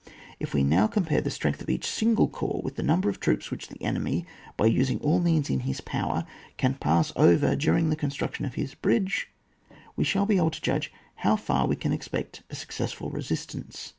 [0.39, 3.51] If we now compare the strong^ of each single corps with the number of troops
[3.51, 4.25] which the enemy,
[4.57, 6.25] by using all the means in his power,
[6.57, 9.29] can pass over during the construction of his bridge,
[9.95, 13.89] we shall be able to judge how far we can expect a successful resistance.